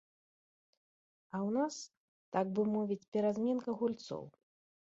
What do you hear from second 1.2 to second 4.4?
А ў нас, так бы мовіць, перазменка гульцоў.